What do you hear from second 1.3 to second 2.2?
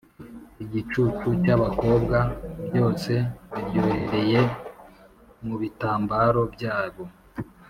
cyabakobwa,